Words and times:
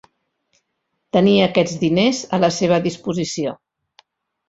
Tenia 1.17 1.45
aquests 1.49 1.77
diners 1.85 2.25
a 2.39 2.43
la 2.47 2.53
seva 2.59 2.83
disposició. 2.91 3.59